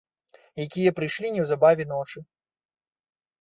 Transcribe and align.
Якія 0.65 0.93
прыйшлі 0.99 1.31
неўзабаве 1.35 1.87
ночы! 1.93 2.19